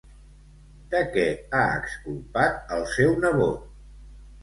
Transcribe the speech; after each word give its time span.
De 0.93 1.01
què 1.17 1.27
ha 1.53 1.61
exculpat 1.83 2.75
al 2.79 2.85
seu 2.99 3.17
nebot? 3.27 3.73